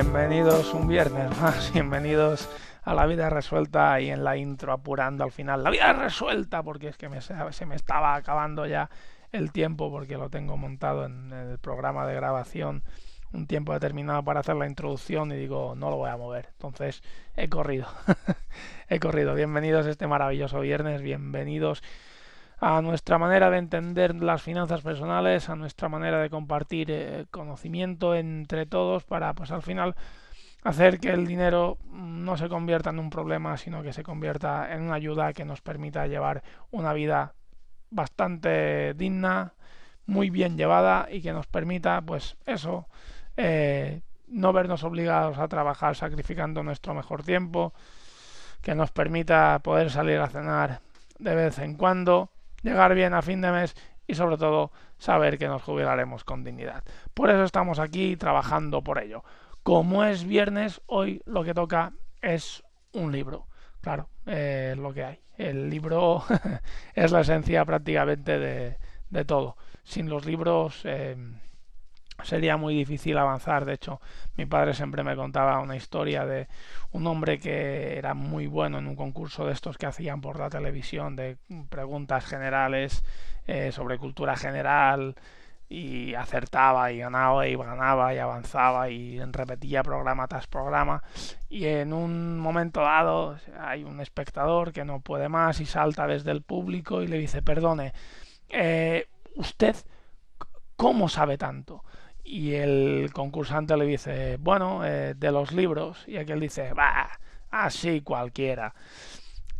Bienvenidos 0.00 0.74
un 0.74 0.86
viernes 0.86 1.36
más, 1.40 1.72
bienvenidos 1.74 2.48
a 2.84 2.94
la 2.94 3.04
vida 3.06 3.30
resuelta 3.30 4.00
y 4.00 4.10
en 4.10 4.22
la 4.22 4.36
intro 4.36 4.72
apurando 4.72 5.24
al 5.24 5.32
final. 5.32 5.64
La 5.64 5.70
vida 5.70 5.92
resuelta, 5.92 6.62
porque 6.62 6.86
es 6.86 6.96
que 6.96 7.08
me, 7.08 7.20
se 7.20 7.66
me 7.66 7.74
estaba 7.74 8.14
acabando 8.14 8.64
ya 8.64 8.90
el 9.32 9.50
tiempo 9.50 9.90
porque 9.90 10.16
lo 10.16 10.30
tengo 10.30 10.56
montado 10.56 11.04
en 11.04 11.32
el 11.32 11.58
programa 11.58 12.06
de 12.06 12.14
grabación 12.14 12.84
un 13.32 13.48
tiempo 13.48 13.72
determinado 13.72 14.22
para 14.22 14.38
hacer 14.38 14.54
la 14.54 14.68
introducción 14.68 15.32
y 15.32 15.36
digo, 15.36 15.74
no 15.76 15.90
lo 15.90 15.96
voy 15.96 16.10
a 16.10 16.16
mover. 16.16 16.50
Entonces 16.52 17.02
he 17.34 17.48
corrido. 17.48 17.88
he 18.88 19.00
corrido. 19.00 19.34
Bienvenidos 19.34 19.84
este 19.88 20.06
maravilloso 20.06 20.60
viernes, 20.60 21.02
bienvenidos 21.02 21.82
a 22.60 22.82
nuestra 22.82 23.18
manera 23.18 23.50
de 23.50 23.58
entender 23.58 24.14
las 24.16 24.42
finanzas 24.42 24.82
personales, 24.82 25.48
a 25.48 25.56
nuestra 25.56 25.88
manera 25.88 26.18
de 26.20 26.30
compartir 26.30 26.90
eh, 26.90 27.26
conocimiento 27.30 28.14
entre 28.14 28.66
todos 28.66 29.04
para 29.04 29.32
pues 29.34 29.52
al 29.52 29.62
final 29.62 29.94
hacer 30.62 30.98
que 30.98 31.10
el 31.10 31.26
dinero 31.26 31.78
no 31.92 32.36
se 32.36 32.48
convierta 32.48 32.90
en 32.90 32.98
un 32.98 33.10
problema, 33.10 33.56
sino 33.56 33.82
que 33.82 33.92
se 33.92 34.02
convierta 34.02 34.74
en 34.74 34.82
una 34.82 34.94
ayuda 34.94 35.32
que 35.32 35.44
nos 35.44 35.60
permita 35.60 36.06
llevar 36.06 36.42
una 36.70 36.92
vida 36.92 37.34
bastante 37.90 38.92
digna, 38.94 39.54
muy 40.06 40.30
bien 40.30 40.56
llevada 40.56 41.06
y 41.10 41.22
que 41.22 41.32
nos 41.32 41.46
permita 41.46 42.00
pues 42.02 42.36
eso 42.44 42.88
eh, 43.36 44.00
no 44.26 44.52
vernos 44.52 44.82
obligados 44.82 45.38
a 45.38 45.48
trabajar 45.48 45.94
sacrificando 45.94 46.62
nuestro 46.62 46.92
mejor 46.92 47.22
tiempo, 47.22 47.72
que 48.62 48.74
nos 48.74 48.90
permita 48.90 49.60
poder 49.60 49.90
salir 49.90 50.18
a 50.18 50.28
cenar 50.28 50.80
de 51.18 51.34
vez 51.34 51.58
en 51.58 51.74
cuando, 51.74 52.30
llegar 52.62 52.94
bien 52.94 53.14
a 53.14 53.22
fin 53.22 53.40
de 53.40 53.52
mes 53.52 53.74
y 54.06 54.14
sobre 54.14 54.36
todo 54.38 54.72
saber 54.96 55.38
que 55.38 55.48
nos 55.48 55.62
jubilaremos 55.62 56.24
con 56.24 56.44
dignidad. 56.44 56.82
Por 57.14 57.30
eso 57.30 57.44
estamos 57.44 57.78
aquí 57.78 58.16
trabajando 58.16 58.82
por 58.82 58.98
ello. 58.98 59.22
Como 59.62 60.04
es 60.04 60.24
viernes, 60.24 60.80
hoy 60.86 61.22
lo 61.26 61.44
que 61.44 61.54
toca 61.54 61.92
es 62.22 62.62
un 62.92 63.12
libro. 63.12 63.46
Claro, 63.80 64.08
es 64.26 64.76
lo 64.76 64.92
que 64.92 65.04
hay. 65.04 65.20
El 65.36 65.70
libro 65.70 66.24
es 66.94 67.12
la 67.12 67.20
esencia 67.20 67.64
prácticamente 67.64 68.38
de, 68.38 68.78
de 69.10 69.24
todo. 69.24 69.56
Sin 69.84 70.08
los 70.08 70.26
libros 70.26 70.82
eh, 70.84 71.16
sería 72.22 72.56
muy 72.56 72.74
difícil 72.74 73.16
avanzar. 73.18 73.64
De 73.64 73.74
hecho, 73.74 74.00
mi 74.36 74.46
padre 74.46 74.74
siempre 74.74 75.02
me 75.02 75.16
contaba 75.16 75.58
una 75.60 75.76
historia 75.76 76.26
de 76.26 76.48
un 76.92 77.06
hombre 77.06 77.38
que 77.38 77.98
era 77.98 78.14
muy 78.14 78.46
bueno 78.46 78.78
en 78.78 78.86
un 78.86 78.96
concurso 78.96 79.46
de 79.46 79.52
estos 79.52 79.78
que 79.78 79.86
hacían 79.86 80.20
por 80.20 80.38
la 80.38 80.50
televisión 80.50 81.16
de 81.16 81.36
preguntas 81.68 82.24
generales 82.26 83.04
eh, 83.46 83.72
sobre 83.72 83.98
cultura 83.98 84.36
general 84.36 85.14
y 85.70 86.14
acertaba 86.14 86.92
y 86.92 86.98
ganaba 86.98 87.46
y 87.46 87.54
ganaba 87.54 88.14
y 88.14 88.18
avanzaba 88.18 88.88
y 88.88 89.20
repetía 89.20 89.82
programa 89.82 90.26
tras 90.26 90.46
programa 90.46 91.02
y 91.50 91.66
en 91.66 91.92
un 91.92 92.38
momento 92.38 92.80
dado 92.80 93.36
hay 93.60 93.84
un 93.84 94.00
espectador 94.00 94.72
que 94.72 94.86
no 94.86 95.00
puede 95.00 95.28
más 95.28 95.60
y 95.60 95.66
salta 95.66 96.06
desde 96.06 96.30
el 96.30 96.40
público 96.40 97.02
y 97.02 97.06
le 97.06 97.18
dice 97.18 97.42
perdone 97.42 97.92
eh, 98.48 99.08
usted 99.36 99.76
cómo 100.76 101.10
sabe 101.10 101.36
tanto 101.36 101.84
y 102.28 102.54
el 102.54 103.10
concursante 103.12 103.76
le 103.76 103.86
dice, 103.86 104.36
bueno, 104.38 104.84
eh, 104.84 105.14
de 105.14 105.32
los 105.32 105.52
libros, 105.52 106.04
y 106.06 106.18
aquel 106.18 106.40
dice, 106.40 106.74
va, 106.74 107.08
así 107.50 108.02
cualquiera. 108.02 108.74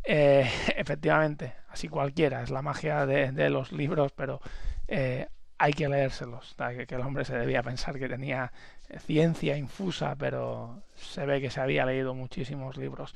Eh, 0.05 0.47
efectivamente, 0.77 1.55
así 1.71 1.89
cualquiera, 1.89 2.43
es 2.43 2.51
la 2.51 2.61
magia 2.61 3.07
de, 3.07 3.33
de 3.33 3.49
los 3.49 3.73
libros, 3.73 4.13
pero 4.13 4.41
eh, 4.87 5.27
hay 5.57 5.73
que 5.73 5.89
leérselos. 5.89 6.55
Que, 6.77 6.87
que 6.87 6.95
el 6.95 7.01
hombre 7.01 7.25
se 7.25 7.39
debía 7.39 7.63
pensar 7.63 7.99
que 7.99 8.09
tenía 8.09 8.53
ciencia 8.99 9.57
infusa, 9.57 10.15
pero 10.17 10.83
se 10.95 11.25
ve 11.25 11.41
que 11.41 11.51
se 11.51 11.61
había 11.61 11.87
leído 11.87 12.15
muchísimos 12.15 12.77
libros. 12.77 13.15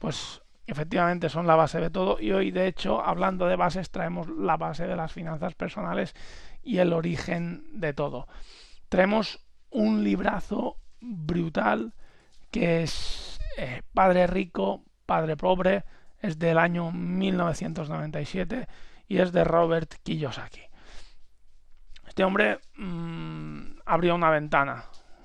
Pues 0.00 0.42
efectivamente 0.66 1.28
son 1.28 1.46
la 1.46 1.54
base 1.54 1.80
de 1.80 1.90
todo 1.90 2.20
y 2.20 2.32
hoy 2.32 2.50
de 2.50 2.66
hecho 2.66 3.02
hablando 3.02 3.46
de 3.46 3.56
bases 3.56 3.90
traemos 3.90 4.28
la 4.28 4.58
base 4.58 4.86
de 4.86 4.96
las 4.96 5.12
finanzas 5.12 5.54
personales 5.54 6.14
y 6.62 6.76
el 6.76 6.92
origen 6.92 7.64
de 7.72 7.94
todo 7.94 8.28
traemos 8.88 9.40
un 9.70 10.02
librazo 10.02 10.76
brutal 11.00 11.92
que 12.50 12.82
es 12.82 13.38
eh, 13.56 13.82
Padre 13.92 14.26
Rico, 14.26 14.84
Padre 15.06 15.36
Pobre, 15.36 15.84
es 16.20 16.38
del 16.38 16.58
año 16.58 16.90
1997 16.90 18.66
y 19.06 19.18
es 19.18 19.32
de 19.32 19.44
Robert 19.44 19.94
Kiyosaki. 20.02 20.62
Este 22.06 22.24
hombre 22.24 22.58
mmm, 22.76 23.78
abrió 23.84 24.14
una 24.14 24.30
ventana, 24.30 24.84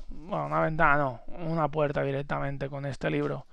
bueno, 0.10 0.46
una 0.48 0.62
ventana 0.62 0.98
no, 0.98 1.22
una 1.46 1.70
puerta 1.70 2.04
directamente 2.04 2.70
con 2.70 2.86
este 2.86 3.10
libro, 3.10 3.48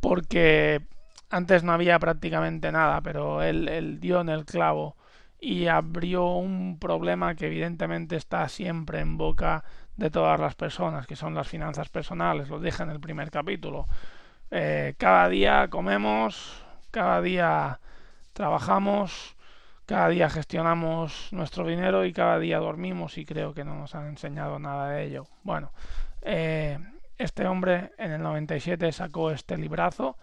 porque 0.00 0.82
antes 1.30 1.64
no 1.64 1.72
había 1.72 1.98
prácticamente 1.98 2.70
nada, 2.70 3.00
pero 3.00 3.42
él 3.42 3.98
dio 4.00 4.20
en 4.20 4.28
el 4.28 4.44
clavo 4.44 4.96
y 5.44 5.66
abrió 5.66 6.24
un 6.36 6.78
problema 6.78 7.34
que 7.34 7.46
evidentemente 7.46 8.14
está 8.14 8.48
siempre 8.48 9.00
en 9.00 9.18
boca 9.18 9.64
de 9.96 10.08
todas 10.08 10.38
las 10.38 10.54
personas, 10.54 11.08
que 11.08 11.16
son 11.16 11.34
las 11.34 11.48
finanzas 11.48 11.88
personales, 11.88 12.48
lo 12.48 12.60
dije 12.60 12.84
en 12.84 12.90
el 12.90 13.00
primer 13.00 13.32
capítulo. 13.32 13.86
Eh, 14.52 14.94
cada 14.98 15.28
día 15.28 15.66
comemos, 15.68 16.64
cada 16.92 17.20
día 17.20 17.80
trabajamos, 18.32 19.36
cada 19.84 20.10
día 20.10 20.30
gestionamos 20.30 21.32
nuestro 21.32 21.66
dinero 21.66 22.04
y 22.04 22.12
cada 22.12 22.38
día 22.38 22.60
dormimos 22.60 23.18
y 23.18 23.24
creo 23.24 23.52
que 23.52 23.64
no 23.64 23.74
nos 23.74 23.96
han 23.96 24.06
enseñado 24.06 24.60
nada 24.60 24.90
de 24.90 25.02
ello. 25.06 25.26
Bueno, 25.42 25.72
eh, 26.22 26.78
este 27.18 27.48
hombre 27.48 27.90
en 27.98 28.12
el 28.12 28.22
97 28.22 28.92
sacó 28.92 29.32
este 29.32 29.58
librazo 29.58 30.16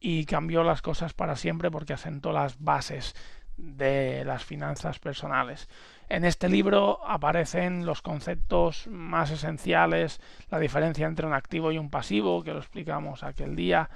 y 0.00 0.24
cambió 0.24 0.64
las 0.64 0.82
cosas 0.82 1.14
para 1.14 1.36
siempre 1.36 1.70
porque 1.70 1.92
asentó 1.92 2.32
las 2.32 2.58
bases 2.58 3.14
de 3.56 4.24
las 4.24 4.44
finanzas 4.44 4.98
personales. 4.98 5.68
En 6.08 6.24
este 6.24 6.48
libro 6.48 7.00
aparecen 7.06 7.86
los 7.86 8.02
conceptos 8.02 8.86
más 8.88 9.30
esenciales, 9.30 10.20
la 10.50 10.58
diferencia 10.58 11.06
entre 11.06 11.26
un 11.26 11.32
activo 11.32 11.72
y 11.72 11.78
un 11.78 11.90
pasivo, 11.90 12.42
que 12.42 12.52
lo 12.52 12.58
explicamos 12.58 13.22
aquel 13.22 13.56
día, 13.56 13.88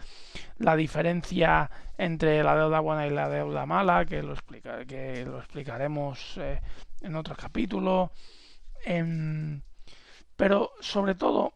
la 0.58 0.76
diferencia 0.76 1.70
entre 1.98 2.42
la 2.42 2.56
deuda 2.56 2.80
buena 2.80 3.06
y 3.06 3.10
la 3.10 3.28
deuda 3.28 3.66
mala, 3.66 4.06
que 4.06 4.22
lo, 4.22 4.34
que 4.86 5.24
lo 5.26 5.38
explicaremos 5.38 6.38
eh, 6.38 6.60
en 7.02 7.16
otro 7.16 7.36
capítulo. 7.36 8.12
Eh, 8.84 9.60
pero 10.36 10.72
sobre 10.80 11.14
todo, 11.14 11.54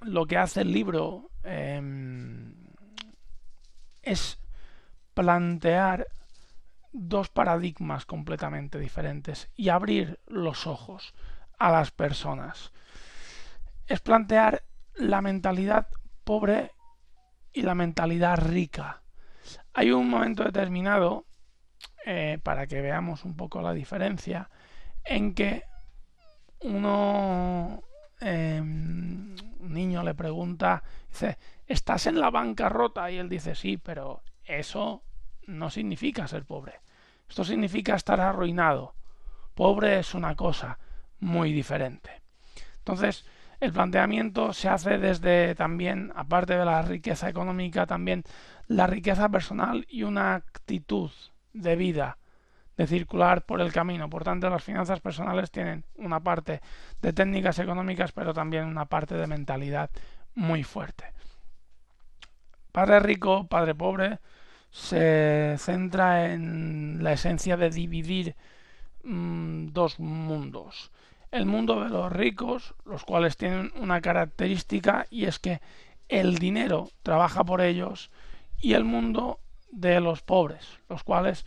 lo 0.00 0.26
que 0.26 0.38
hace 0.38 0.62
el 0.62 0.72
libro 0.72 1.30
eh, 1.44 1.80
es 4.02 4.38
plantear 5.14 6.06
dos 6.92 7.30
paradigmas 7.30 8.04
completamente 8.04 8.78
diferentes 8.78 9.50
y 9.56 9.70
abrir 9.70 10.20
los 10.26 10.66
ojos 10.66 11.14
a 11.58 11.70
las 11.70 11.90
personas. 11.90 12.72
Es 13.86 14.00
plantear 14.00 14.62
la 14.94 15.22
mentalidad 15.22 15.88
pobre 16.24 16.72
y 17.52 17.62
la 17.62 17.74
mentalidad 17.74 18.38
rica. 18.38 19.02
Hay 19.74 19.90
un 19.90 20.08
momento 20.08 20.44
determinado, 20.44 21.26
eh, 22.04 22.38
para 22.42 22.66
que 22.66 22.80
veamos 22.80 23.24
un 23.24 23.36
poco 23.36 23.62
la 23.62 23.72
diferencia, 23.72 24.50
en 25.04 25.34
que 25.34 25.64
uno, 26.60 27.82
eh, 28.20 28.60
un 28.60 29.36
niño 29.60 30.02
le 30.02 30.14
pregunta, 30.14 30.82
dice, 31.08 31.38
estás 31.66 32.06
en 32.06 32.20
la 32.20 32.30
bancarrota 32.30 33.10
y 33.10 33.18
él 33.18 33.28
dice, 33.28 33.54
sí, 33.54 33.78
pero 33.78 34.22
eso 34.44 35.02
no 35.46 35.70
significa 35.70 36.26
ser 36.26 36.44
pobre. 36.44 36.80
Esto 37.28 37.44
significa 37.44 37.94
estar 37.94 38.20
arruinado. 38.20 38.94
Pobre 39.54 39.98
es 39.98 40.14
una 40.14 40.34
cosa 40.34 40.78
muy 41.20 41.52
diferente. 41.52 42.22
Entonces, 42.78 43.24
el 43.60 43.72
planteamiento 43.72 44.52
se 44.52 44.68
hace 44.68 44.98
desde 44.98 45.54
también, 45.54 46.12
aparte 46.16 46.56
de 46.56 46.64
la 46.64 46.82
riqueza 46.82 47.28
económica, 47.28 47.86
también 47.86 48.24
la 48.66 48.86
riqueza 48.86 49.28
personal 49.28 49.86
y 49.88 50.02
una 50.02 50.34
actitud 50.34 51.10
de 51.52 51.76
vida 51.76 52.18
de 52.76 52.86
circular 52.86 53.44
por 53.44 53.60
el 53.60 53.72
camino. 53.72 54.10
Por 54.10 54.24
tanto, 54.24 54.50
las 54.50 54.64
finanzas 54.64 55.00
personales 55.00 55.50
tienen 55.50 55.84
una 55.94 56.20
parte 56.20 56.60
de 57.00 57.12
técnicas 57.12 57.58
económicas, 57.58 58.12
pero 58.12 58.34
también 58.34 58.64
una 58.64 58.86
parte 58.86 59.14
de 59.14 59.26
mentalidad 59.26 59.90
muy 60.34 60.64
fuerte. 60.64 61.12
Padre 62.72 63.00
rico, 63.00 63.46
padre 63.46 63.74
pobre, 63.74 64.18
se 64.72 65.56
centra 65.58 66.32
en 66.32 67.04
la 67.04 67.12
esencia 67.12 67.56
de 67.56 67.70
dividir 67.70 68.34
mm, 69.04 69.68
dos 69.68 70.00
mundos. 70.00 70.90
El 71.30 71.46
mundo 71.46 71.84
de 71.84 71.90
los 71.90 72.10
ricos, 72.10 72.74
los 72.84 73.04
cuales 73.04 73.36
tienen 73.36 73.70
una 73.76 74.00
característica 74.00 75.06
y 75.10 75.26
es 75.26 75.38
que 75.38 75.60
el 76.08 76.38
dinero 76.38 76.90
trabaja 77.02 77.44
por 77.44 77.60
ellos, 77.60 78.10
y 78.60 78.74
el 78.74 78.84
mundo 78.84 79.40
de 79.70 80.00
los 80.00 80.22
pobres, 80.22 80.80
los 80.88 81.04
cuales 81.04 81.46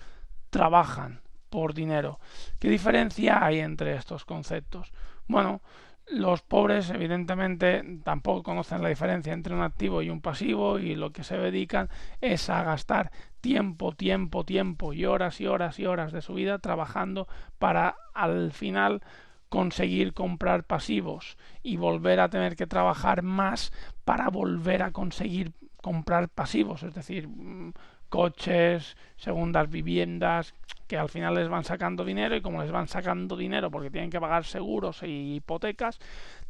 trabajan 0.49 1.21
por 1.49 1.73
dinero. 1.73 2.19
¿Qué 2.59 2.69
diferencia 2.69 3.43
hay 3.43 3.59
entre 3.59 3.95
estos 3.95 4.25
conceptos? 4.25 4.91
Bueno, 5.27 5.61
los 6.07 6.41
pobres 6.41 6.89
evidentemente 6.91 7.83
tampoco 8.03 8.43
conocen 8.43 8.81
la 8.81 8.89
diferencia 8.89 9.33
entre 9.33 9.55
un 9.55 9.61
activo 9.61 10.01
y 10.01 10.09
un 10.09 10.21
pasivo 10.21 10.77
y 10.77 10.95
lo 10.95 11.11
que 11.11 11.23
se 11.23 11.37
dedican 11.37 11.89
es 12.21 12.49
a 12.49 12.63
gastar 12.63 13.11
tiempo, 13.41 13.91
tiempo, 13.91 14.43
tiempo 14.43 14.93
y 14.93 15.05
horas 15.05 15.41
y 15.41 15.47
horas 15.47 15.79
y 15.79 15.85
horas 15.85 16.11
de 16.11 16.21
su 16.21 16.35
vida 16.35 16.59
trabajando 16.59 17.27
para 17.57 17.97
al 18.13 18.51
final 18.51 19.01
conseguir 19.49 20.13
comprar 20.13 20.63
pasivos 20.65 21.37
y 21.63 21.77
volver 21.77 22.19
a 22.19 22.29
tener 22.29 22.55
que 22.55 22.67
trabajar 22.67 23.21
más 23.21 23.71
para 24.03 24.29
volver 24.29 24.83
a 24.83 24.91
conseguir 24.91 25.53
comprar 25.81 26.29
pasivos, 26.29 26.83
es 26.83 26.95
decir, 26.95 27.27
mm, 27.27 27.73
coches, 28.09 28.97
segundas 29.17 29.69
viviendas, 29.69 30.53
que 30.87 30.97
al 30.97 31.09
final 31.09 31.35
les 31.35 31.49
van 31.49 31.63
sacando 31.63 32.05
dinero 32.05 32.35
y 32.35 32.41
como 32.41 32.61
les 32.61 32.71
van 32.71 32.87
sacando 32.87 33.35
dinero 33.35 33.71
porque 33.71 33.89
tienen 33.89 34.11
que 34.11 34.19
pagar 34.19 34.45
seguros 34.45 35.01
e 35.03 35.09
hipotecas, 35.09 35.99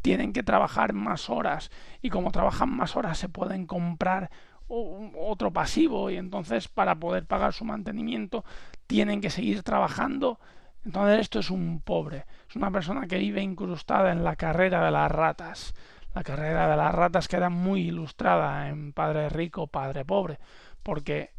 tienen 0.01 0.33
que 0.33 0.43
trabajar 0.43 0.93
más 0.93 1.29
horas 1.29 1.71
y 2.01 2.09
como 2.09 2.31
trabajan 2.31 2.69
más 2.69 2.95
horas 2.95 3.17
se 3.17 3.29
pueden 3.29 3.65
comprar 3.65 4.29
otro 4.67 5.51
pasivo 5.51 6.09
y 6.09 6.17
entonces 6.17 6.67
para 6.67 6.95
poder 6.95 7.25
pagar 7.25 7.53
su 7.53 7.65
mantenimiento 7.65 8.43
tienen 8.87 9.21
que 9.21 9.29
seguir 9.29 9.63
trabajando. 9.63 10.39
Entonces 10.83 11.21
esto 11.21 11.39
es 11.39 11.49
un 11.49 11.81
pobre, 11.81 12.25
es 12.49 12.55
una 12.55 12.71
persona 12.71 13.07
que 13.07 13.17
vive 13.17 13.41
incrustada 13.41 14.11
en 14.11 14.23
la 14.23 14.35
carrera 14.35 14.83
de 14.83 14.91
las 14.91 15.11
ratas. 15.11 15.73
La 16.13 16.23
carrera 16.23 16.69
de 16.69 16.77
las 16.77 16.95
ratas 16.95 17.27
queda 17.27 17.49
muy 17.49 17.81
ilustrada 17.81 18.69
en 18.69 18.93
Padre 18.93 19.29
Rico, 19.29 19.67
Padre 19.67 20.05
Pobre, 20.05 20.39
porque 20.81 21.34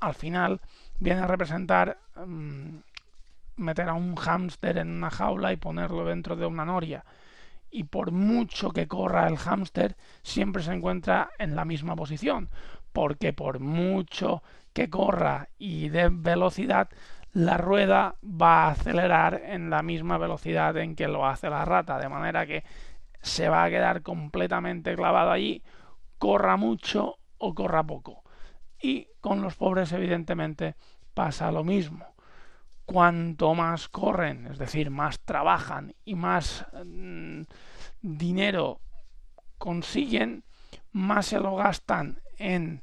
al 0.00 0.14
final 0.14 0.60
viene 0.98 1.20
a 1.22 1.26
representar 1.26 1.98
mm, 2.16 2.76
meter 3.56 3.88
a 3.88 3.94
un 3.94 4.16
hámster 4.16 4.78
en 4.78 4.88
una 4.90 5.10
jaula 5.10 5.52
y 5.52 5.56
ponerlo 5.56 6.04
dentro 6.04 6.36
de 6.36 6.46
una 6.46 6.64
noria. 6.64 7.04
Y 7.70 7.84
por 7.84 8.12
mucho 8.12 8.70
que 8.70 8.88
corra 8.88 9.28
el 9.28 9.36
hámster, 9.36 9.96
siempre 10.22 10.62
se 10.62 10.72
encuentra 10.72 11.30
en 11.38 11.54
la 11.56 11.64
misma 11.64 11.96
posición, 11.96 12.48
porque 12.92 13.32
por 13.32 13.60
mucho 13.60 14.42
que 14.72 14.88
corra 14.90 15.48
y 15.58 15.88
dé 15.90 16.08
velocidad, 16.10 16.88
la 17.32 17.58
rueda 17.58 18.16
va 18.24 18.64
a 18.64 18.70
acelerar 18.70 19.42
en 19.44 19.70
la 19.70 19.82
misma 19.82 20.18
velocidad 20.18 20.76
en 20.78 20.96
que 20.96 21.08
lo 21.08 21.26
hace 21.26 21.50
la 21.50 21.64
rata, 21.64 21.98
de 21.98 22.08
manera 22.08 22.46
que 22.46 22.64
se 23.22 23.48
va 23.48 23.64
a 23.64 23.70
quedar 23.70 24.02
completamente 24.02 24.94
clavado 24.96 25.30
allí, 25.30 25.62
corra 26.18 26.56
mucho 26.56 27.18
o 27.38 27.54
corra 27.54 27.84
poco. 27.84 28.22
Y 28.80 29.08
con 29.20 29.42
los 29.42 29.56
pobres, 29.56 29.92
evidentemente, 29.92 30.76
pasa 31.14 31.50
lo 31.50 31.64
mismo. 31.64 32.06
Cuanto 32.84 33.54
más 33.54 33.88
corren, 33.88 34.46
es 34.46 34.58
decir, 34.58 34.90
más 34.90 35.20
trabajan 35.20 35.94
y 36.04 36.14
más 36.14 36.64
mm, 36.84 37.42
dinero 38.00 38.80
consiguen, 39.58 40.44
más 40.92 41.26
se 41.26 41.40
lo 41.40 41.56
gastan 41.56 42.20
en 42.38 42.80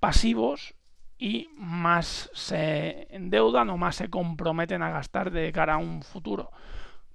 pasivos 0.00 0.74
y 1.18 1.48
más 1.56 2.30
se 2.34 3.06
endeudan 3.14 3.70
o 3.70 3.76
más 3.76 3.96
se 3.96 4.08
comprometen 4.08 4.82
a 4.82 4.90
gastar 4.90 5.30
de 5.30 5.52
cara 5.52 5.74
a 5.74 5.78
un 5.78 6.02
futuro. 6.02 6.50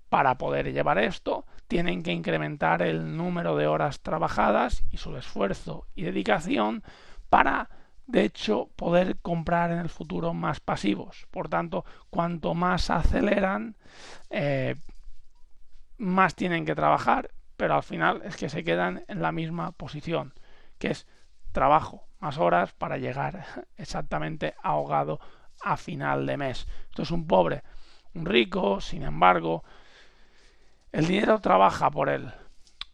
Para 0.10 0.38
poder 0.38 0.72
llevar 0.72 0.98
esto, 1.00 1.46
tienen 1.68 2.04
que 2.04 2.14
incrementar 2.14 2.82
el 2.82 3.18
número 3.18 3.58
de 3.58 3.68
horas 3.68 4.00
trabajadas 4.02 4.84
y 4.92 4.98
su 4.98 5.18
esfuerzo 5.18 5.88
y 5.96 6.04
dedicación 6.04 6.84
para 7.30 7.70
de 8.08 8.24
hecho, 8.24 8.70
poder 8.78 9.20
comprar 9.20 9.72
en 9.72 9.80
el 9.80 9.90
futuro 9.90 10.34
más 10.34 10.62
pasivos. 10.62 11.28
Por 11.30 11.50
tanto, 11.50 11.86
cuanto 12.10 12.54
más 12.54 12.90
aceleran, 12.90 13.76
eh, 14.30 14.76
más 15.98 16.34
tienen 16.34 16.66
que 16.66 16.76
trabajar, 16.76 17.32
pero 17.58 17.76
al 17.76 17.84
final 17.84 18.22
es 18.24 18.38
que 18.38 18.50
se 18.50 18.64
quedan 18.64 19.04
en 19.10 19.22
la 19.22 19.34
misma 19.34 19.74
posición, 19.74 20.34
que 20.80 20.92
es 20.92 21.06
trabajo, 21.52 22.08
más 22.20 22.38
horas 22.38 22.72
para 22.74 22.98
llegar 22.98 23.46
exactamente 23.76 24.56
ahogado 24.64 25.20
a 25.62 25.76
final 25.76 26.26
de 26.26 26.38
mes. 26.38 26.66
Esto 26.90 27.02
es 27.02 27.12
un 27.12 27.28
pobre. 27.28 27.64
Un 28.14 28.26
rico, 28.26 28.80
sin 28.80 29.04
embargo, 29.04 29.64
el 30.94 31.08
dinero 31.08 31.40
trabaja 31.40 31.92
por 31.92 32.08
él. 32.08 32.32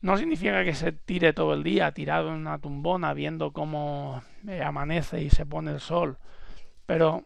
No 0.03 0.17
significa 0.17 0.65
que 0.65 0.75
se 0.75 0.91
tire 0.91 1.31
todo 1.31 1.53
el 1.53 1.63
día 1.63 1.94
tirado 1.94 2.27
en 2.27 2.35
una 2.35 2.59
tumbona 2.59 3.13
viendo 3.13 3.53
cómo 3.53 4.21
eh, 4.45 4.61
amanece 4.61 5.21
y 5.21 5.29
se 5.29 5.45
pone 5.45 5.71
el 5.71 5.79
sol, 5.79 6.17
pero 6.85 7.25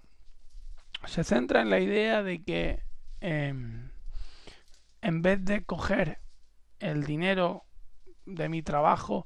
se 1.05 1.23
centra 1.23 1.63
en 1.63 1.71
la 1.71 1.79
idea 1.79 2.21
de 2.21 2.43
que 2.43 2.83
em, 3.19 3.89
en 5.01 5.21
vez 5.23 5.43
de 5.43 5.65
coger 5.65 6.19
el 6.77 7.03
dinero 7.03 7.65
de 8.27 8.47
mi 8.47 8.61
trabajo 8.61 9.25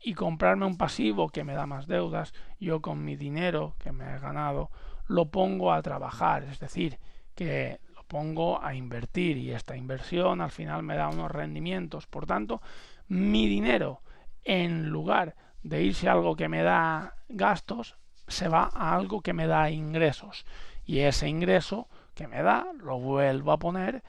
y 0.00 0.14
comprarme 0.14 0.64
un 0.64 0.78
pasivo 0.78 1.28
que 1.28 1.44
me 1.44 1.52
da 1.52 1.66
más 1.66 1.86
deudas, 1.86 2.32
yo 2.58 2.80
con 2.80 3.04
mi 3.04 3.14
dinero 3.14 3.76
que 3.78 3.92
me 3.92 4.06
he 4.06 4.18
ganado 4.18 4.70
lo 5.06 5.30
pongo 5.30 5.70
a 5.70 5.82
trabajar, 5.82 6.44
es 6.44 6.60
decir, 6.60 6.98
que 7.34 7.78
pongo 8.08 8.62
a 8.62 8.74
invertir 8.74 9.36
y 9.36 9.52
esta 9.52 9.76
inversión 9.76 10.40
al 10.40 10.50
final 10.50 10.82
me 10.82 10.96
da 10.96 11.08
unos 11.08 11.30
rendimientos. 11.30 12.06
Por 12.06 12.26
tanto, 12.26 12.60
mi 13.08 13.46
dinero, 13.46 14.00
en 14.44 14.88
lugar 14.88 15.34
de 15.62 15.82
irse 15.82 16.08
a 16.08 16.12
algo 16.12 16.36
que 16.36 16.48
me 16.48 16.62
da 16.62 17.14
gastos, 17.28 17.96
se 18.28 18.48
va 18.48 18.70
a 18.72 18.94
algo 18.94 19.20
que 19.20 19.32
me 19.32 19.46
da 19.46 19.70
ingresos. 19.70 20.46
Y 20.84 21.00
ese 21.00 21.28
ingreso 21.28 21.88
que 22.14 22.28
me 22.28 22.42
da 22.42 22.66
lo 22.78 22.98
vuelvo 22.98 23.52
a 23.52 23.58
poner 23.58 24.02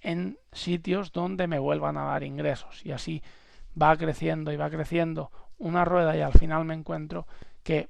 en 0.00 0.38
sitios 0.52 1.12
donde 1.12 1.46
me 1.46 1.58
vuelvan 1.58 1.96
a 1.96 2.04
dar 2.04 2.22
ingresos. 2.22 2.84
Y 2.84 2.92
así 2.92 3.22
va 3.80 3.96
creciendo 3.96 4.52
y 4.52 4.56
va 4.56 4.70
creciendo 4.70 5.30
una 5.58 5.84
rueda 5.84 6.16
y 6.16 6.20
al 6.20 6.32
final 6.32 6.64
me 6.64 6.74
encuentro 6.74 7.26
que 7.62 7.88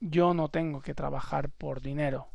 yo 0.00 0.34
no 0.34 0.48
tengo 0.48 0.80
que 0.80 0.94
trabajar 0.94 1.48
por 1.50 1.80
dinero, 1.80 2.28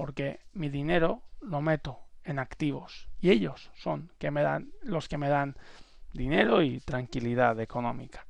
porque 0.00 0.40
mi 0.54 0.70
dinero 0.70 1.20
lo 1.42 1.60
meto 1.60 1.98
en 2.24 2.38
activos 2.38 3.06
y 3.20 3.32
ellos 3.32 3.70
son 3.76 4.10
que 4.16 4.30
me 4.30 4.40
dan 4.40 4.70
los 4.82 5.10
que 5.10 5.18
me 5.18 5.28
dan 5.28 5.56
dinero 6.14 6.62
y 6.62 6.80
tranquilidad 6.80 7.60
económica. 7.60 8.24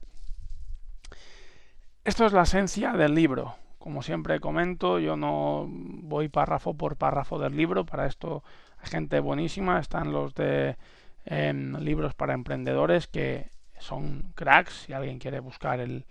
Esto 2.02 2.26
es 2.26 2.32
la 2.32 2.42
esencia 2.42 2.94
del 2.94 3.14
libro. 3.14 3.54
Como 3.78 4.02
siempre 4.02 4.40
comento, 4.40 4.98
yo 4.98 5.16
no 5.16 5.68
voy 5.68 6.28
párrafo 6.28 6.74
por 6.74 6.96
párrafo 6.96 7.38
del 7.38 7.56
libro, 7.56 7.86
para 7.86 8.06
esto 8.06 8.42
hay 8.78 8.90
gente 8.90 9.20
buenísima, 9.20 9.78
están 9.78 10.10
los 10.10 10.34
de 10.34 10.76
em, 11.24 11.76
libros 11.76 12.14
para 12.14 12.34
emprendedores 12.34 13.06
que 13.06 13.48
son 13.78 14.32
cracks, 14.34 14.86
si 14.86 14.92
alguien 14.92 15.20
quiere 15.20 15.38
buscar 15.38 15.78
el, 15.78 16.04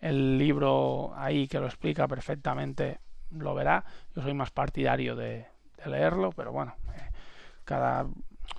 el 0.00 0.36
libro 0.36 1.12
ahí 1.14 1.46
que 1.46 1.60
lo 1.60 1.66
explica 1.66 2.08
perfectamente, 2.08 2.98
lo 3.30 3.54
verá. 3.54 3.84
Yo 4.14 4.22
soy 4.22 4.34
más 4.34 4.50
partidario 4.50 5.16
de, 5.16 5.46
leerlo, 5.84 6.30
pero 6.32 6.52
bueno, 6.52 6.74
eh, 6.94 7.10
cada, 7.64 8.06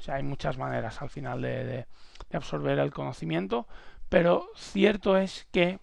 hay 0.07 0.23
muchas 0.23 0.57
maneras 0.57 1.01
al 1.01 1.09
final 1.09 1.41
de, 1.41 1.85
absorber 2.31 2.79
el 2.79 2.91
conocimiento, 2.91 3.67
pero 4.09 4.49
cierto 4.55 5.17
es 5.17 5.47
que 5.51 5.79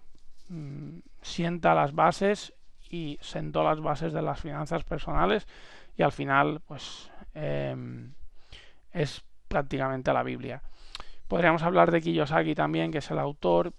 mm, 0.48 0.98
sienta 1.22 1.74
las 1.74 1.94
bases 1.94 2.54
y 2.90 3.18
sentó 3.20 3.64
las 3.64 3.80
bases 3.80 4.12
de 4.12 4.22
las 4.22 4.40
finanzas 4.40 4.84
personales 4.84 5.46
y 5.96 6.02
al 6.02 6.12
final 6.12 6.60
pues 6.66 7.10
em, 7.34 8.12
es 8.92 9.22
prácticamente 9.48 10.12
la 10.12 10.22
Biblia. 10.22 10.62
Podríamos 11.28 11.62
hablar 11.62 11.90
de 11.90 12.00
Kiyosaki 12.00 12.54
también, 12.54 12.92
que 12.92 12.98
es 12.98 13.10
el 13.10 13.18
autor. 13.18 13.72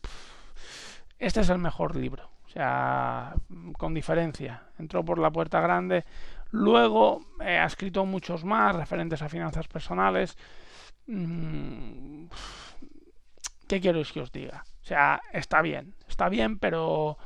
este 1.20 1.42
es 1.42 1.50
el 1.50 1.60
mejor 1.60 1.96
libro. 1.96 2.35
Sea, 2.56 3.36
con 3.78 3.94
diferencia. 3.94 4.64
Entró 4.80 5.04
por 5.04 5.20
la 5.20 5.30
puerta 5.30 5.60
grande. 5.60 6.06
Luego 6.52 7.20
eh, 7.42 7.58
ha 7.58 7.66
escrito 7.66 8.06
muchos 8.06 8.46
más 8.46 8.74
referentes 8.74 9.22
a 9.22 9.28
finanzas 9.28 9.68
personales. 9.68 10.38
Mm, 11.08 12.28
¿Qué 13.68 13.82
quiero 13.82 14.02
que 14.04 14.22
os 14.22 14.32
diga? 14.32 14.64
O 14.82 14.86
sea, 14.86 15.20
está 15.34 15.62
bien, 15.62 15.96
está 16.08 16.30
bien, 16.30 16.58
pero 16.58 17.18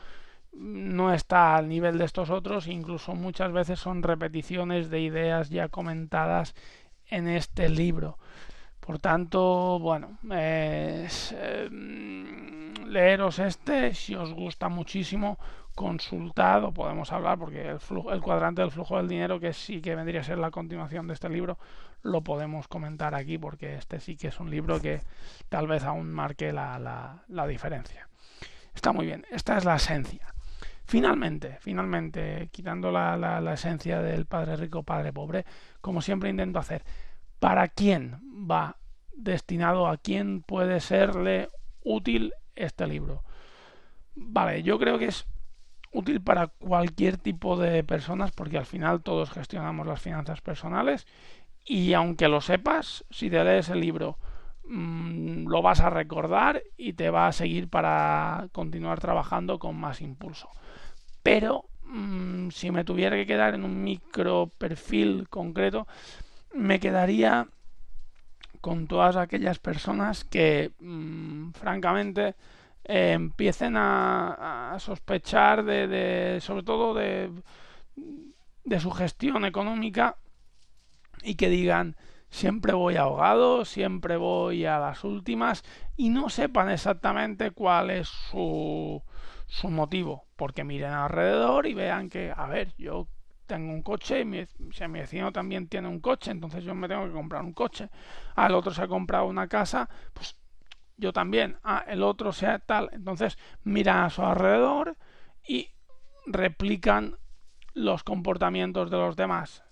no 0.54 1.14
está 1.14 1.58
al 1.58 1.70
nivel 1.70 2.00
de 2.00 2.06
estos 2.06 2.32
otros, 2.32 2.66
incluso 2.66 3.14
muchas 3.14 3.52
veces 3.52 3.80
son 3.80 4.02
repeticiones 4.02 4.90
de 4.90 5.02
ideas 5.02 5.52
ya 5.52 5.68
comentadas 5.68 6.56
en 7.06 7.28
este 7.28 7.70
libro. 7.70 8.18
Por 8.90 8.98
tanto, 8.98 9.78
bueno, 9.78 10.18
es, 10.32 11.36
em, 11.40 12.74
leeros 12.88 13.38
este, 13.38 13.94
si 13.94 14.16
os 14.16 14.34
gusta 14.34 14.68
muchísimo, 14.68 15.38
consultado, 15.76 16.72
podemos 16.74 17.12
hablar, 17.12 17.38
porque 17.38 17.70
el, 17.70 18.22
cuadrante 18.22 18.64
del 18.64 18.72
flujo 18.72 18.98
del 18.98 19.08
dinero, 19.08 19.40
que 19.40 19.54
sí 19.54 19.80
que 19.80 19.94
vendría 19.94 20.22
a 20.22 20.24
ser 20.24 20.40
la 20.40 20.50
continuación 20.50 21.06
de 21.06 21.14
este 21.14 21.30
libro, 21.30 21.60
lo 22.02 22.22
podemos 22.24 22.68
comentar 22.68 23.14
aquí, 23.14 23.38
porque 23.38 23.76
este 23.76 24.00
sí 24.00 24.18
que 24.18 24.30
es 24.30 24.40
un 24.40 24.50
libro 24.50 24.82
que 24.82 25.02
tal 25.50 25.68
vez 25.68 25.84
aún 25.84 26.12
marque 26.12 26.52
la, 26.52 26.80
la, 27.28 27.46
diferencia. 27.46 28.10
Está 28.74 28.92
muy 28.92 29.06
bien, 29.06 29.24
esta 29.30 29.56
es 29.56 29.66
la 29.66 29.76
esencia. 29.76 30.34
Finalmente, 30.86 31.60
finalmente, 31.62 32.50
quitando 32.52 32.92
la, 32.92 33.16
la, 33.18 33.54
esencia 33.54 34.02
del 34.02 34.26
padre 34.26 34.56
rico, 34.56 34.82
padre 34.82 35.14
pobre, 35.14 35.46
como 35.80 36.02
siempre 36.02 36.32
intento 36.32 36.58
hacer, 36.58 36.84
¿para 37.40 37.68
quién 37.68 38.20
va 38.50 38.79
destinado, 39.24 39.88
a 39.88 39.98
quién 39.98 40.42
puede 40.42 40.80
serle 40.80 41.50
útil 41.84 42.34
este 42.56 42.88
libro? 42.88 43.24
Vale, 44.16 44.64
yo 44.64 44.80
creo 44.80 44.98
que 44.98 45.06
es 45.06 45.26
útil 45.92 46.22
para 46.22 46.48
cualquier 46.48 47.18
tipo 47.18 47.58
de 47.58 47.84
personas 47.84 48.32
porque 48.32 48.58
al 48.58 48.66
final 48.66 49.02
todos 49.02 49.32
gestionamos 49.32 49.88
las 49.88 50.02
finanzas 50.02 50.42
personales 50.42 51.08
y 51.66 51.94
aunque 51.94 52.28
lo 52.28 52.42
sepas, 52.42 53.06
si 53.10 53.30
te 53.30 53.44
lees 53.44 53.70
el 53.70 53.80
libro 53.80 54.18
mmm, 54.66 55.48
lo 55.48 55.62
vas 55.62 55.80
a 55.80 55.90
recordar 55.90 56.64
y 56.78 56.94
te 56.94 57.10
va 57.10 57.28
a 57.28 57.32
seguir 57.32 57.70
para 57.70 58.48
continuar 58.52 59.00
trabajando 59.00 59.60
con 59.60 59.76
más 59.76 60.02
impulso. 60.02 60.50
Pero 61.24 61.66
mmm, 61.84 62.50
si 62.50 62.72
me 62.72 62.84
tuviera 62.84 63.16
que 63.16 63.26
quedar 63.26 63.56
en 63.56 63.64
un 63.64 63.84
micro 63.84 64.52
perfil 64.58 65.28
concreto, 65.30 65.88
me 66.54 66.80
quedaría 66.80 67.48
con 68.62 68.88
todas 68.88 69.16
aquellas 69.16 69.60
personas 69.60 70.24
que 70.24 70.72
mmm, 70.80 71.52
francamente 71.52 72.36
eh, 72.84 73.14
empiecen 73.14 73.76
a, 73.78 74.76
sospechar 74.80 75.64
de, 75.64 76.40
sobre 76.42 76.64
todo 76.64 76.94
de, 76.94 77.32
de 78.64 78.80
su 78.80 78.92
gestión 78.92 79.46
económica 79.46 80.18
y 81.22 81.36
que 81.36 81.50
digan 81.50 81.96
siempre 82.30 82.74
voy 82.74 82.96
ahogado, 82.96 83.66
siempre 83.66 84.18
voy 84.18 84.66
a 84.66 84.80
las 84.80 85.04
últimas 85.04 85.64
y 85.98 86.10
no 86.10 86.30
sepan 86.30 86.70
exactamente 86.70 87.52
cuál 87.52 87.90
es 87.90 88.08
su, 88.08 89.02
su 89.48 89.70
motivo, 89.70 90.26
porque 90.36 90.64
miren 90.64 90.92
alrededor 90.92 91.66
y 91.66 91.74
vean 91.74 92.10
que, 92.10 92.32
a 92.36 92.48
ver, 92.48 92.74
yo 92.78 93.08
tengo 93.50 93.74
un 93.74 93.82
coche, 93.82 94.22
y 94.22 94.26
mi, 94.26 94.46
si 94.46 94.88
mi 94.88 95.00
vecino 95.00 95.32
también 95.32 95.68
tiene 95.68 95.88
un 95.88 96.00
coche, 96.00 96.30
entonces 96.30 96.64
yo 96.64 96.76
me 96.76 96.88
tengo 96.88 97.08
que 97.08 97.12
comprar 97.12 97.42
un 97.44 97.54
coche. 97.54 97.90
Al 98.36 98.54
otro 98.54 98.72
se 98.72 98.84
ha 98.84 98.88
comprado 98.88 99.26
una 99.26 99.48
casa, 99.48 99.90
pues 100.14 100.38
yo 100.98 101.12
también, 101.12 101.58
ah, 101.64 101.84
el 101.88 102.04
otro 102.04 102.32
sea 102.32 102.60
tal. 102.60 102.90
Entonces 102.94 103.40
miran 103.64 104.04
a 104.04 104.10
su 104.12 104.22
alrededor 104.22 104.98
y 105.48 105.70
replican 106.28 107.18
los 107.74 108.04
comportamientos 108.04 108.92
de 108.92 108.98
los 108.98 109.16
demás. 109.16 109.64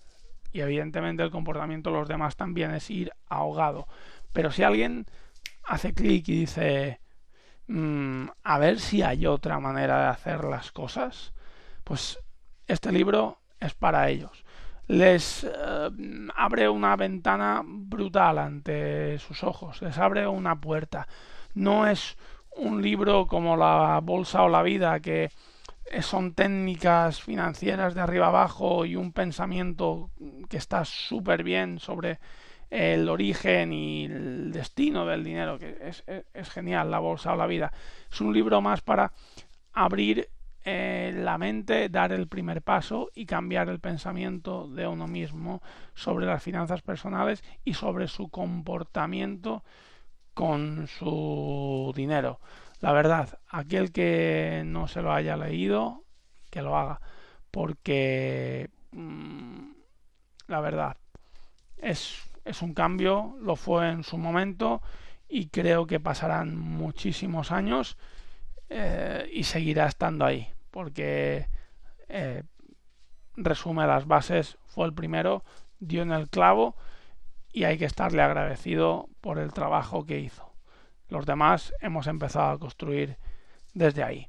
Y 0.52 0.60
evidentemente 0.60 1.22
el 1.22 1.30
comportamiento 1.30 1.90
de 1.90 1.98
los 1.98 2.08
demás 2.08 2.34
también 2.34 2.72
es 2.72 2.90
ir 2.90 3.12
ahogado. 3.28 3.86
Pero 4.32 4.50
si 4.50 4.64
alguien 4.64 5.06
hace 5.62 5.94
clic 5.94 6.26
y 6.28 6.40
dice, 6.40 7.00
mm, 7.68 8.26
a 8.42 8.58
ver 8.58 8.80
si 8.80 9.02
hay 9.02 9.26
otra 9.26 9.60
manera 9.60 10.00
de 10.00 10.08
hacer 10.08 10.44
las 10.44 10.72
cosas, 10.72 11.32
pues 11.84 12.18
este 12.66 12.90
libro 12.90 13.37
es 13.60 13.74
para 13.74 14.08
ellos 14.08 14.44
les 14.88 15.44
eh, 15.44 15.48
abre 16.34 16.68
una 16.68 16.96
ventana 16.96 17.62
brutal 17.64 18.38
ante 18.38 19.18
sus 19.18 19.44
ojos, 19.44 19.80
les 19.82 19.96
abre 19.98 20.26
una 20.26 20.60
puerta. 20.60 21.06
No 21.54 21.86
es 21.86 22.16
un 22.56 22.82
libro 22.82 23.26
como 23.26 23.56
la 23.56 24.00
Bolsa 24.02 24.42
o 24.42 24.48
la 24.48 24.62
Vida, 24.62 25.00
que 25.00 25.30
son 26.00 26.34
técnicas 26.34 27.22
financieras 27.22 27.94
de 27.94 28.00
arriba 28.00 28.28
abajo 28.28 28.84
y 28.84 28.96
un 28.96 29.12
pensamiento 29.12 30.10
que 30.48 30.56
está 30.56 30.84
súper 30.84 31.44
bien 31.44 31.78
sobre 31.78 32.18
el 32.70 33.08
origen 33.08 33.72
y 33.72 34.04
el 34.04 34.52
destino 34.52 35.06
del 35.06 35.24
dinero, 35.24 35.58
que 35.58 35.78
es, 35.80 36.04
es, 36.34 36.50
genial, 36.50 36.90
la 36.90 36.98
bolsa 36.98 37.32
o 37.32 37.36
la 37.36 37.46
vida. 37.46 37.72
Es 38.10 38.20
un 38.20 38.34
libro 38.34 38.60
más 38.60 38.82
para 38.82 39.12
abrir 39.72 40.28
eh, 40.70 41.12
la 41.14 41.38
mente, 41.38 41.88
dar 41.88 42.12
el 42.12 42.28
primer 42.28 42.60
paso 42.60 43.08
y 43.14 43.24
cambiar 43.24 43.70
el 43.70 43.80
pensamiento 43.80 44.68
de 44.68 44.86
uno 44.86 45.06
mismo 45.06 45.62
sobre 45.94 46.26
las 46.26 46.42
finanzas 46.42 46.82
personales 46.82 47.42
y 47.64 47.72
sobre 47.72 48.06
su 48.06 48.28
comportamiento 48.28 49.64
con 50.34 50.86
su 50.86 51.90
dinero. 51.96 52.38
La 52.80 52.92
verdad, 52.92 53.38
aquel 53.48 53.92
que 53.92 54.62
no 54.66 54.88
se 54.88 55.00
lo 55.00 55.10
haya 55.10 55.38
leído, 55.38 56.04
que 56.50 56.60
lo 56.60 56.76
haga, 56.76 57.00
porque 57.50 58.68
mm, 58.92 59.70
la 60.48 60.60
verdad 60.60 60.98
es, 61.78 62.28
es 62.44 62.60
un 62.60 62.74
cambio, 62.74 63.38
lo 63.40 63.56
fue 63.56 63.88
en 63.88 64.04
su 64.04 64.18
momento 64.18 64.82
y 65.30 65.46
creo 65.46 65.86
que 65.86 65.98
pasarán 65.98 66.58
muchísimos 66.58 67.52
años 67.52 67.96
eh, 68.68 69.30
y 69.32 69.44
seguirá 69.44 69.86
estando 69.86 70.26
ahí 70.26 70.52
porque 70.70 71.48
eh, 72.08 72.42
resume 73.36 73.86
las 73.86 74.06
bases, 74.06 74.58
fue 74.66 74.86
el 74.86 74.94
primero, 74.94 75.44
dio 75.78 76.02
en 76.02 76.12
el 76.12 76.28
clavo 76.28 76.76
y 77.52 77.64
hay 77.64 77.78
que 77.78 77.84
estarle 77.84 78.22
agradecido 78.22 79.08
por 79.20 79.38
el 79.38 79.52
trabajo 79.52 80.04
que 80.04 80.18
hizo. 80.18 80.52
Los 81.08 81.26
demás 81.26 81.72
hemos 81.80 82.06
empezado 82.06 82.50
a 82.50 82.58
construir 82.58 83.16
desde 83.74 84.02
ahí. 84.02 84.28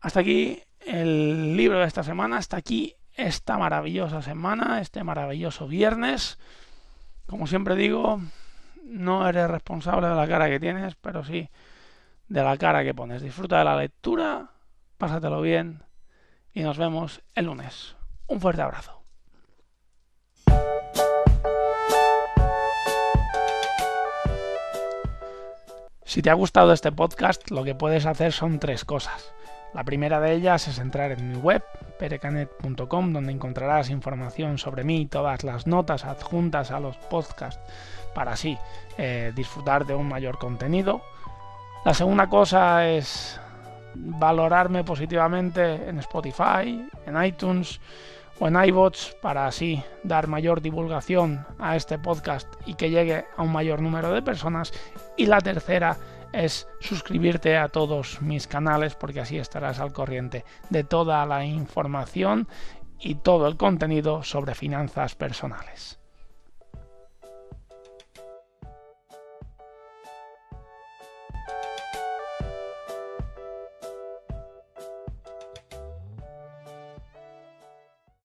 Hasta 0.00 0.20
aquí 0.20 0.62
el 0.80 1.56
libro 1.56 1.80
de 1.80 1.86
esta 1.86 2.02
semana, 2.02 2.38
hasta 2.38 2.56
aquí 2.56 2.94
esta 3.14 3.58
maravillosa 3.58 4.22
semana, 4.22 4.80
este 4.80 5.04
maravilloso 5.04 5.68
viernes. 5.68 6.38
Como 7.26 7.46
siempre 7.46 7.76
digo, 7.76 8.20
no 8.82 9.28
eres 9.28 9.50
responsable 9.50 10.08
de 10.08 10.14
la 10.14 10.26
cara 10.26 10.48
que 10.48 10.60
tienes, 10.60 10.94
pero 10.96 11.22
sí 11.24 11.50
de 12.30 12.42
la 12.42 12.56
cara 12.56 12.82
que 12.82 12.94
pones. 12.94 13.20
Disfruta 13.20 13.58
de 13.58 13.64
la 13.64 13.76
lectura, 13.76 14.52
pásatelo 14.96 15.42
bien 15.42 15.82
y 16.54 16.62
nos 16.62 16.78
vemos 16.78 17.20
el 17.34 17.46
lunes. 17.46 17.96
Un 18.28 18.40
fuerte 18.40 18.62
abrazo. 18.62 19.02
Si 26.04 26.22
te 26.22 26.30
ha 26.30 26.34
gustado 26.34 26.72
este 26.72 26.90
podcast, 26.90 27.50
lo 27.50 27.62
que 27.62 27.74
puedes 27.74 28.06
hacer 28.06 28.32
son 28.32 28.58
tres 28.58 28.84
cosas. 28.84 29.32
La 29.74 29.84
primera 29.84 30.18
de 30.18 30.32
ellas 30.32 30.66
es 30.66 30.78
entrar 30.80 31.12
en 31.12 31.30
mi 31.30 31.36
web, 31.36 31.62
perecanet.com, 31.98 33.12
donde 33.12 33.32
encontrarás 33.32 33.90
información 33.90 34.58
sobre 34.58 34.82
mí 34.82 35.02
y 35.02 35.06
todas 35.06 35.44
las 35.44 35.68
notas 35.68 36.04
adjuntas 36.04 36.72
a 36.72 36.80
los 36.80 36.96
podcasts 36.96 37.60
para 38.12 38.32
así 38.32 38.58
eh, 38.98 39.32
disfrutar 39.36 39.86
de 39.86 39.94
un 39.94 40.08
mayor 40.08 40.38
contenido. 40.38 41.02
La 41.82 41.94
segunda 41.94 42.28
cosa 42.28 42.86
es 42.86 43.40
valorarme 43.94 44.84
positivamente 44.84 45.88
en 45.88 45.98
Spotify, 46.00 46.86
en 47.06 47.24
iTunes 47.24 47.80
o 48.38 48.48
en 48.48 48.62
iBots 48.64 49.16
para 49.22 49.46
así 49.46 49.82
dar 50.02 50.26
mayor 50.26 50.60
divulgación 50.60 51.46
a 51.58 51.76
este 51.76 51.98
podcast 51.98 52.46
y 52.66 52.74
que 52.74 52.90
llegue 52.90 53.24
a 53.34 53.42
un 53.42 53.52
mayor 53.52 53.80
número 53.80 54.12
de 54.12 54.20
personas. 54.20 54.72
Y 55.16 55.24
la 55.24 55.40
tercera 55.40 55.96
es 56.34 56.68
suscribirte 56.80 57.56
a 57.56 57.68
todos 57.68 58.20
mis 58.20 58.46
canales 58.46 58.94
porque 58.94 59.20
así 59.20 59.38
estarás 59.38 59.80
al 59.80 59.94
corriente 59.94 60.44
de 60.68 60.84
toda 60.84 61.24
la 61.24 61.46
información 61.46 62.46
y 62.98 63.16
todo 63.16 63.48
el 63.48 63.56
contenido 63.56 64.22
sobre 64.22 64.54
finanzas 64.54 65.14
personales. 65.14 65.99